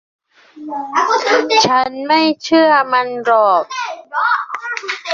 [1.65, 3.63] ฉันไม่เชื่อมันหรอก